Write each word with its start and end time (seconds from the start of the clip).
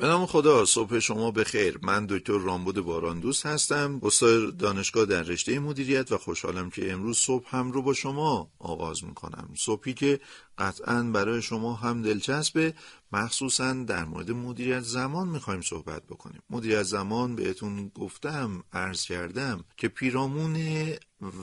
به 0.00 0.06
نام 0.06 0.26
خدا 0.26 0.64
صبح 0.64 0.98
شما 0.98 1.30
بخیر. 1.30 1.78
من 1.82 2.06
دکتر 2.06 2.38
رامبود 2.38 2.80
باراندوست 2.80 3.46
هستم 3.46 4.00
استاد 4.02 4.56
دانشگاه 4.56 5.04
در 5.04 5.22
رشته 5.22 5.58
مدیریت 5.58 6.12
و 6.12 6.18
خوشحالم 6.18 6.70
که 6.70 6.92
امروز 6.92 7.18
صبح 7.18 7.56
هم 7.56 7.72
رو 7.72 7.82
با 7.82 7.92
شما 7.92 8.50
آغاز 8.58 9.04
می‌کنم. 9.04 9.48
صبحی 9.56 9.94
که 9.94 10.20
قطعا 10.58 11.02
برای 11.02 11.42
شما 11.42 11.74
هم 11.74 12.02
دلچسبه 12.02 12.74
مخصوصا 13.12 13.72
در 13.72 14.04
مورد 14.04 14.30
مدیریت 14.30 14.80
زمان 14.80 15.28
می‌خوایم 15.28 15.60
صحبت 15.60 16.02
بکنیم. 16.02 16.42
مدیریت 16.50 16.82
زمان 16.82 17.36
بهتون 17.36 17.88
گفتم 17.94 18.64
عرض 18.72 19.04
کردم 19.04 19.64
که 19.76 19.88
پیرامون 19.88 20.56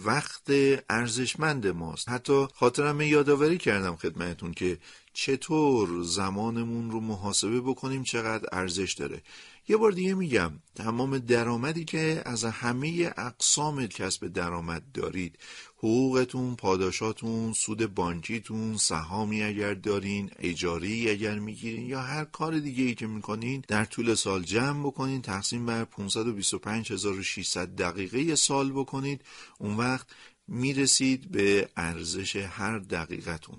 وقت 0.05 0.52
ارزشمند 0.89 1.68
ماست. 1.68 2.10
حتی 2.10 2.48
خاطرم 2.55 3.02
یادآوری 3.02 3.58
کردم 3.58 3.96
خدمتون 3.96 4.54
که 4.54 4.78
چطور 5.20 6.04
زمانمون 6.04 6.91
رو 6.91 7.00
محاسبه 7.00 7.61
بکنیم 7.61 8.04
چقدر 8.04 8.50
ارزش 8.52 8.93
داره. 8.93 9.21
یه 9.68 9.78
بار 9.78 9.92
دیگه 9.92 10.14
میگم 10.14 10.51
تمام 10.75 11.18
درآمدی 11.18 11.86
که 11.86 12.21
از 12.25 12.46
همه 12.46 13.14
اقسام 13.18 13.87
کسب 13.87 14.28
درآمد 14.28 14.83
دارید 14.93 15.39
حقوقتون، 15.78 16.56
پاداشاتون، 16.56 17.54
سود 17.54 17.93
بانکیتون، 17.95 18.78
سهامی 18.78 19.43
اگر 19.43 19.73
دارین، 19.73 20.32
اجاری 20.39 21.09
اگر 21.09 21.39
می‌گیرین 21.39 21.86
یا 21.86 22.01
هر 22.01 22.25
کار 22.25 22.59
دیگه 22.59 22.84
ای 22.84 22.95
که 22.95 23.07
می‌کنین 23.07 23.64
در 23.68 23.86
طول 23.86 24.15
سال 24.15 24.43
جمع 24.43 24.87
بکنین 24.87 25.21
تقسیم 25.21 25.65
بر 25.65 25.86
525600 25.86 27.75
دقیقه 27.75 28.36
سال 28.36 28.71
بکنید 28.71 29.21
اون 29.57 29.78
وقت 29.78 30.07
می‌رسید 30.47 31.31
به 31.31 31.70
ارزش 31.78 32.36
هر 32.36 32.80
دقیقتون 32.80 33.58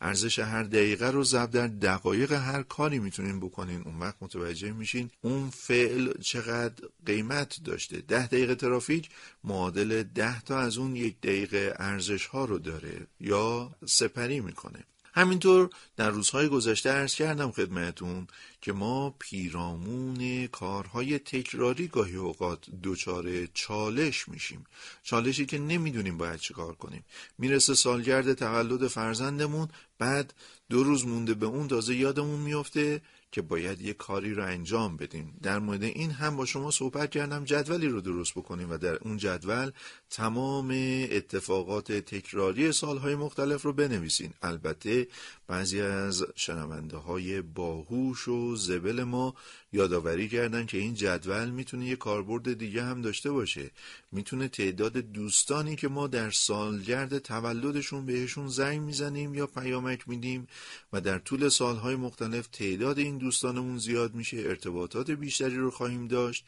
ارزش 0.00 0.38
هر 0.38 0.62
دقیقه 0.62 1.10
رو 1.10 1.24
ضرب 1.24 1.50
در 1.50 1.66
دقایق 1.66 2.32
هر 2.32 2.62
کاری 2.62 2.98
می‌تونین 2.98 3.40
بکنین. 3.40 3.82
اون 3.82 3.98
وقت 3.98 4.16
متوجه 4.20 4.72
میشین 4.72 5.10
اون 5.20 5.50
فعل 5.50 6.12
چقدر 6.20 6.88
قیمت 7.06 7.60
داشته. 7.64 8.00
ده 8.00 8.26
دقیقه 8.26 8.54
ترافیک 8.54 9.08
معادل 9.44 10.02
ده 10.02 10.40
تا 10.40 10.58
از 10.58 10.78
اون 10.78 10.96
یک 10.96 11.20
دقیقه 11.20 11.74
ارزش 11.78 12.26
ها 12.26 12.44
رو 12.44 12.58
داره 12.58 13.06
یا 13.20 13.70
سپری 13.86 14.40
می‌کنه. 14.40 14.84
همینطور 15.12 15.70
در 15.96 16.10
روزهای 16.10 16.48
گذشته 16.48 16.90
ارز 16.90 17.14
کردم 17.14 17.50
خدمتون 17.50 18.26
که 18.60 18.72
ما 18.72 19.14
پیرامون 19.18 20.46
کارهای 20.46 21.18
تکراری 21.18 21.88
گاهی 21.88 22.16
اوقات 22.16 22.66
دچار 22.82 23.46
چالش 23.54 24.28
میشیم. 24.28 24.64
چالشی 25.02 25.46
که 25.46 25.58
نمی‌دونیم 25.58 26.18
باید 26.18 26.40
چه 26.40 26.54
کار 26.54 26.74
کنیم. 26.74 27.04
می‌رسه 27.38 27.74
سالگرد 27.74 28.32
تولد 28.32 28.86
فرزندمون 28.86 29.68
بعد 29.98 30.34
دو 30.70 30.84
روز 30.84 31.06
مونده 31.06 31.34
به 31.34 31.46
اون 31.46 31.68
تازه 31.68 31.94
یادمون 31.94 32.40
میفته 32.40 33.00
که 33.32 33.42
باید 33.42 33.80
یه 33.80 33.92
کاری 33.92 34.34
رو 34.34 34.44
انجام 34.44 34.96
بدیم. 34.96 35.34
در 35.42 35.58
مورد 35.58 35.82
این 35.82 36.10
هم 36.10 36.36
با 36.36 36.46
شما 36.46 36.70
صحبت 36.70 37.10
کردم 37.10 37.44
جدولی 37.44 37.88
رو 37.88 38.00
درست 38.00 38.32
بکنیم 38.32 38.70
و 38.70 38.76
در 38.78 38.94
اون 38.94 39.16
جدول 39.16 39.70
تمام 40.10 40.70
اتفاقات 41.10 41.92
تکراری 41.92 42.72
سالهای 42.72 43.14
مختلف 43.14 43.62
رو 43.62 43.72
بنویسین. 43.72 44.32
البته 44.42 45.08
بعضی 45.46 45.80
از 45.80 46.24
شنونده 46.34 46.96
های 46.96 47.40
باهوش 47.42 48.28
و 48.28 48.56
زبل 48.56 49.02
ما 49.02 49.34
یادآوری 49.72 50.28
کردن 50.28 50.66
که 50.66 50.78
این 50.78 50.94
جدول 50.94 51.50
می‌تونه 51.50 51.86
یه 51.86 51.96
کاربرد 51.96 52.58
دیگه 52.58 52.84
هم 52.84 53.02
داشته 53.02 53.30
باشه. 53.30 53.70
می‌تونه 54.12 54.48
تعداد 54.48 54.92
دوستانی 54.92 55.76
که 55.76 55.88
ما 55.88 56.06
در 56.06 56.30
سالگرد 56.30 57.18
تولدشون 57.18 58.06
بهشون 58.06 58.48
زنگ 58.48 58.80
می‌زنیم 58.80 59.34
یا 59.34 59.46
پیامک 59.46 60.08
میدیم 60.08 60.46
و 60.92 61.00
در 61.00 61.18
طول 61.18 61.48
سالهای 61.48 61.96
مختلف 61.96 62.46
تعداد 62.46 62.98
این 62.98 63.18
دوستانمون 63.18 63.78
زیاد 63.78 64.14
میشه 64.14 64.36
ارتباطات 64.36 65.10
بیشتری 65.10 65.56
رو 65.56 65.70
خواهیم 65.70 66.08
داشت 66.08 66.46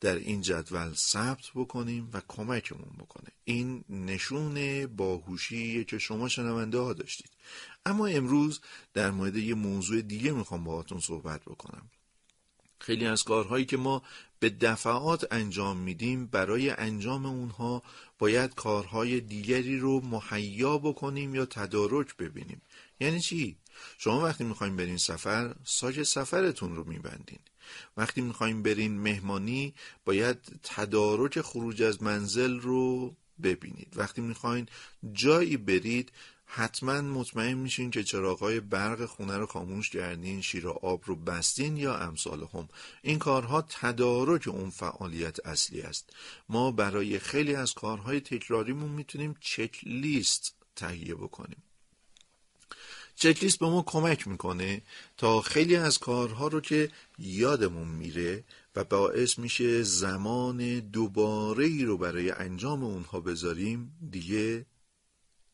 در 0.00 0.14
این 0.14 0.40
جدول 0.40 0.92
ثبت 0.94 1.44
بکنیم 1.54 2.10
و 2.12 2.22
کمکمون 2.28 2.92
بکنه. 2.98 3.28
این 3.44 3.84
نشون 3.88 4.86
باهوشی 4.86 5.84
که 5.84 5.98
شما 5.98 6.28
شنونده 6.28 6.78
ها 6.78 6.92
داشتید. 6.92 7.30
اما 7.86 8.06
امروز 8.06 8.60
در 8.94 9.10
مورد 9.10 9.36
یه 9.36 9.54
موضوع 9.54 10.02
دیگه 10.02 10.32
می‌خوام 10.32 10.64
باهاتون 10.64 11.00
صحبت 11.00 11.42
بکنم. 11.42 11.90
خیلی 12.80 13.06
از 13.06 13.22
کارهایی 13.22 13.64
که 13.64 13.76
ما 13.76 14.02
به 14.40 14.50
دفعات 14.50 15.26
انجام 15.30 15.76
میدیم 15.76 16.26
برای 16.26 16.70
انجام 16.70 17.26
اونها 17.26 17.82
باید 18.18 18.54
کارهای 18.54 19.20
دیگری 19.20 19.78
رو 19.78 20.00
مهیا 20.00 20.78
بکنیم 20.78 21.34
یا 21.34 21.46
تدارک 21.46 22.16
ببینیم. 22.16 22.62
یعنی 23.00 23.20
چی؟ 23.20 23.56
شما 23.98 24.20
وقتی 24.20 24.44
می‌خوایم 24.44 24.76
برین 24.76 24.96
سفر 24.96 25.54
ساج 25.64 26.02
سفرتون 26.02 26.76
رو 26.76 26.84
میبندین. 26.84 27.38
وقتی 27.96 28.20
می‌خوایم 28.20 28.62
برین 28.62 29.00
مهمانی 29.00 29.74
باید 30.04 30.38
تدارک 30.62 31.40
خروج 31.40 31.82
از 31.82 32.02
منزل 32.02 32.60
رو 32.60 33.16
ببینید. 33.42 33.92
وقتی 33.96 34.20
می‌خواین 34.20 34.68
جایی 35.12 35.56
برید 35.56 36.12
حتما 36.50 37.00
مطمئن 37.00 37.54
میشین 37.54 37.90
که 37.90 38.04
چراغهای 38.04 38.60
برق 38.60 39.04
خونه 39.04 39.36
رو 39.36 39.46
خاموش 39.46 39.90
کردین 39.90 40.40
شیر 40.40 40.68
آب 40.68 41.02
رو 41.06 41.16
بستین 41.16 41.76
یا 41.76 41.96
امثال 41.96 42.48
هم. 42.54 42.68
این 43.02 43.18
کارها 43.18 43.62
تدارک 43.62 44.48
اون 44.48 44.70
فعالیت 44.70 45.46
اصلی 45.46 45.80
است. 45.80 46.10
ما 46.48 46.70
برای 46.70 47.18
خیلی 47.18 47.54
از 47.54 47.74
کارهای 47.74 48.20
تکراریمون 48.20 48.90
می‌تونیم 48.90 49.36
چک 49.40 49.80
لیست 49.82 50.54
تهیه 50.76 51.14
بکنیم. 51.14 51.62
چکلیست 53.16 53.58
به 53.58 53.66
ما 53.66 53.82
کمک 53.86 54.28
می‌کنه 54.28 54.82
تا 55.16 55.40
خیلی 55.40 55.76
از 55.76 55.98
کارها 55.98 56.48
رو 56.48 56.60
که 56.60 56.90
یادمون 57.18 57.88
میره 57.88 58.44
و 58.76 58.84
باعث 58.84 59.38
میشه 59.38 59.82
زمان 59.82 60.80
دوباره 60.80 61.64
ای 61.64 61.84
رو 61.84 61.98
برای 61.98 62.30
انجام 62.30 62.84
اونها 62.84 63.20
بذاریم 63.20 63.92
دیگه 64.10 64.66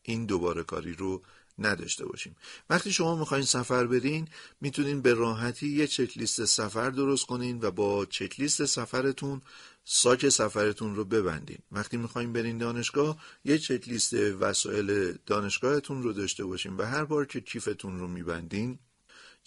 این 0.05 0.25
دوباره 0.25 0.63
کاری 0.63 0.93
رو 0.93 1.21
نداشته 1.59 2.05
باشیم. 2.05 2.35
وقتی 2.69 2.93
شما 2.93 3.15
می‌خواین 3.15 3.43
سفر 3.43 3.87
برین 3.87 4.27
می‌تونین 4.61 5.01
به 5.01 5.13
راحتی 5.13 5.67
یه 5.67 5.87
چکلیست 5.87 6.45
سفر 6.45 6.89
درست 6.89 7.25
کنین 7.25 7.59
و 7.61 7.71
با 7.71 8.05
چکلیست 8.05 8.65
سفرتون 8.65 9.41
ساک 9.83 10.29
سفرتون 10.29 10.95
رو 10.95 11.05
ببندین. 11.05 11.57
وقتی 11.71 11.97
می‌خوایم 11.97 12.33
برین 12.33 12.57
دانشگاه 12.57 13.17
یه 13.45 13.57
چکلیست 13.57 14.13
وسایل 14.13 15.17
دانشگاهتون 15.25 16.03
رو 16.03 16.13
داشته 16.13 16.45
باشین 16.45 16.77
و 16.77 16.83
هر 16.83 17.05
بار 17.05 17.25
که 17.25 17.41
کیفتون 17.41 17.99
رو 17.99 18.07
میبندین 18.07 18.79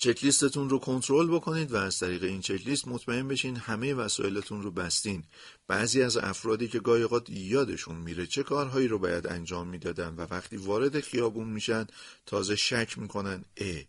چکلیستتون 0.01 0.71
رو 0.71 0.79
کنترل 0.79 1.27
بکنید 1.27 1.73
و 1.73 1.77
از 1.77 1.99
طریق 1.99 2.23
این 2.23 2.41
چکلیست 2.41 2.89
مطمئن 2.89 3.29
بشین 3.29 3.57
همه 3.57 3.95
وسایلتون 3.95 4.63
رو 4.63 4.71
بستین. 4.71 5.25
بعضی 5.67 6.03
از 6.03 6.17
افرادی 6.17 6.69
که 6.69 6.81
گاهی 6.81 7.07
یادشون 7.29 7.97
میره 7.97 8.27
چه 8.27 8.43
کارهایی 8.43 8.89
رو 8.89 8.99
باید 8.99 9.27
انجام 9.27 9.69
می‌دادن 9.69 10.15
و 10.15 10.27
وقتی 10.31 10.57
وارد 10.57 11.01
خیابون 11.01 11.49
میشن 11.49 11.87
تازه 12.27 12.57
شک 12.57 12.99
می‌کنن 12.99 13.45
اه 13.57 13.83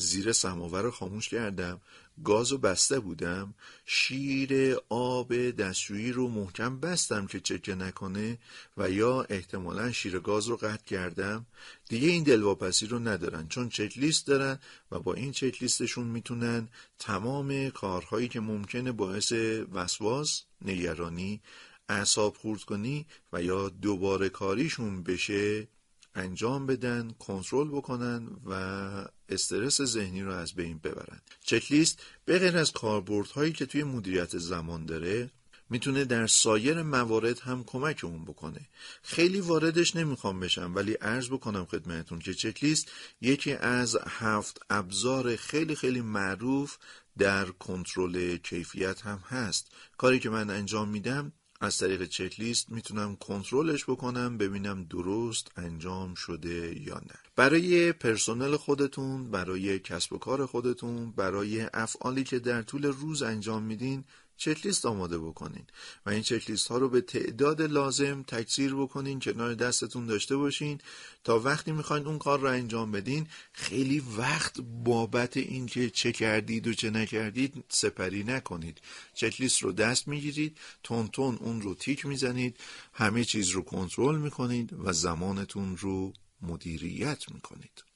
زیر 0.00 0.32
سماور 0.32 0.82
رو 0.82 0.90
خاموش 0.90 1.28
کردم. 1.28 1.80
گاز 2.24 2.52
و 2.52 2.58
بسته 2.58 3.00
بودم. 3.00 3.54
شیر 3.86 4.76
آب 4.88 5.50
دستشویی 5.50 6.12
رو 6.12 6.28
محکم 6.28 6.80
بستم 6.80 7.26
که 7.26 7.40
چکه 7.40 7.74
نکنه 7.74 8.38
و 8.76 8.90
یا 8.90 9.22
احتمالا 9.22 9.92
شیر 9.92 10.18
گاز 10.18 10.46
رو 10.46 10.56
قطع 10.56 10.84
کردم. 10.84 11.46
دیگه 11.88 12.08
این 12.08 12.22
دلواپسی 12.22 12.86
رو 12.86 12.98
ندارن 12.98 13.48
چون 13.48 13.68
چکلیست 13.68 14.26
دارن 14.26 14.58
و 14.90 14.98
با 14.98 15.14
این 15.14 15.32
چکلیستشون 15.32 16.06
می‌تونن 16.06 16.68
تمام 16.98 17.70
کارهایی 17.70 18.28
که 18.28 18.40
ممکنه 18.40 18.92
باعث 18.92 19.32
وسواس 19.72 20.42
نگرانی 20.64 21.40
اعصاب 21.88 22.36
خورد 22.36 22.60
کنی 22.60 23.06
و 23.32 23.42
یا 23.42 23.68
دوباره 23.68 24.28
کاریشون 24.28 25.02
بشه 25.02 25.68
انجام 26.14 26.66
بدن 26.66 27.10
کنترل 27.18 27.68
بکنن 27.68 28.28
و 28.46 28.52
استرس 29.28 29.82
ذهنی 29.82 30.22
رو 30.22 30.32
از 30.32 30.54
بین 30.54 30.78
ببرن. 30.78 31.20
چکلیست 31.40 32.02
به 32.24 32.38
غیر 32.38 32.56
از 32.56 32.72
کاربردهایی 32.72 33.52
که 33.52 33.66
توی 33.66 33.82
مدیریت 33.82 34.38
زمان 34.38 34.86
داره 34.86 35.30
می‌تونه 35.70 36.04
در 36.04 36.26
سایر 36.26 36.82
موارد 36.82 37.38
هم 37.38 37.64
کمک 37.64 38.00
اون 38.04 38.24
بکنه. 38.24 38.68
خیلی 39.02 39.40
واردش 39.40 39.96
نمی‌خوام 39.96 40.40
بشم 40.40 40.72
ولی 40.74 40.92
عرض 40.92 41.28
بکنم 41.28 41.64
خدمتون 41.64 42.18
که 42.18 42.34
چکلیست 42.34 42.90
یکی 43.20 43.52
از 43.52 43.98
هفت 44.06 44.60
ابزار 44.70 45.36
خیلی 45.36 45.74
خیلی 45.74 46.00
معروف 46.00 46.76
در 47.18 47.44
کنترل 47.44 48.36
کیفیت 48.36 49.00
هم 49.00 49.18
هست. 49.28 49.70
کاری 49.96 50.18
که 50.18 50.30
من 50.30 50.50
انجام 50.50 50.88
میدم 50.88 51.32
از 51.60 51.78
طریق 51.78 52.04
چکلیست 52.04 52.70
می‌تونم 52.70 53.16
کنترلش 53.16 53.84
بکنم 53.84 54.38
ببینم 54.38 54.84
درست 54.84 55.50
انجام 55.56 56.14
شده 56.14 56.80
یا 56.80 56.94
نه. 56.94 57.14
برای 57.36 57.92
پرسنل 57.92 58.56
خودتون 58.56 59.30
برای 59.30 59.78
کسب 59.78 60.12
و 60.12 60.18
کار 60.18 60.46
خودتون 60.46 61.12
برای 61.12 61.66
افعالی 61.74 62.24
که 62.24 62.38
در 62.38 62.62
طول 62.62 62.84
روز 62.84 63.22
انجام 63.22 63.62
میدین 63.62 64.04
چکلیست 64.38 64.86
آماده 64.86 65.18
بکنین 65.18 65.66
و 66.06 66.10
این 66.10 66.22
چکلیست 66.22 66.68
ها 66.68 66.78
رو 66.78 66.88
به 66.88 67.00
تعداد 67.00 67.62
لازم 67.62 68.22
تکثیر 68.22 68.74
بکنین 68.74 69.20
کنار 69.20 69.54
دستتون 69.54 70.06
داشته 70.06 70.36
باشین. 70.36 70.80
تا 71.24 71.38
وقتی 71.38 71.72
می‌خواین 71.72 72.06
اون 72.06 72.18
کار 72.18 72.40
رو 72.40 72.48
انجام 72.48 72.92
بدین 72.92 73.26
خیلی 73.52 74.02
وقت 74.18 74.60
بابت 74.60 75.36
اینکه 75.36 75.90
چه 75.90 76.12
کردید 76.12 76.66
و 76.66 76.74
چه 76.74 76.90
نکردید 76.90 77.64
سپری 77.68 78.24
نکنید. 78.24 78.80
چکلیست 79.14 79.62
رو 79.62 79.72
دست 79.72 80.08
می‌گیرید 80.08 80.56
تون 80.82 81.08
تون 81.08 81.36
اون 81.36 81.60
رو 81.60 81.74
تیک 81.74 82.06
می‌زنید 82.06 82.56
همه 82.92 83.24
چیز 83.24 83.48
رو 83.48 83.62
کنترل 83.62 84.18
می‌کنید 84.18 84.72
و 84.72 84.92
زمانتون 84.92 85.76
رو 85.76 86.12
مدیریت 86.42 87.32
می‌کنید. 87.32 87.87